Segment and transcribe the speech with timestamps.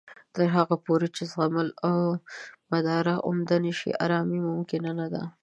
[0.35, 1.97] تر هغه پورې چې زغمل او
[2.71, 5.23] مدارا عمده نه شي، ارامۍ ممکنه نه ده